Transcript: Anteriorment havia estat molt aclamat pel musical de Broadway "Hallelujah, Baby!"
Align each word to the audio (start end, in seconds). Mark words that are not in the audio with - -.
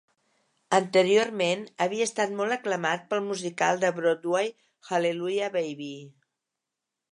Anteriorment 0.77 1.61
havia 1.87 2.07
estat 2.09 2.33
molt 2.39 2.55
aclamat 2.57 3.05
pel 3.13 3.23
musical 3.27 3.83
de 3.85 3.93
Broadway 4.01 4.51
"Hallelujah, 4.89 5.53
Baby!" 5.61 5.91